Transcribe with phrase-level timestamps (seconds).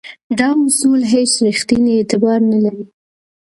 [0.39, 2.83] دا اصول هیڅ ریښتینی اعتبار نه لري.